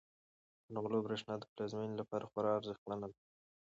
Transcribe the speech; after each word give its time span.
د 0.65 0.67
نغلو 0.75 1.05
برښنا 1.05 1.33
د 1.39 1.43
پلازمینې 1.51 1.95
لپاره 2.01 2.29
خورا 2.31 2.51
ارزښتمنه 2.59 3.05
ده. 3.11 3.17